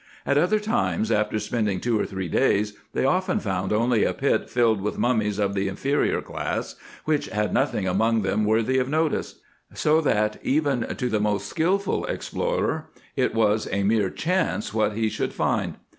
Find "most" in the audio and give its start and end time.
11.19-11.45